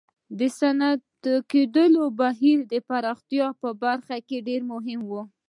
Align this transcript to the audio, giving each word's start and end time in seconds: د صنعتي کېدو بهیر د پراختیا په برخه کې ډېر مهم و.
د 0.39 0.41
صنعتي 0.59 1.33
کېدو 1.51 2.03
بهیر 2.19 2.57
د 2.71 2.73
پراختیا 2.87 3.47
په 3.61 3.69
برخه 3.83 4.17
کې 4.27 4.37
ډېر 4.47 4.61
مهم 4.71 5.01
و. 5.09 5.13